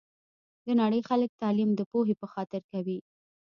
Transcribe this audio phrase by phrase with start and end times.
[0.65, 2.97] د نړۍ خلګ تعلیم د پوهي په خاطر کوي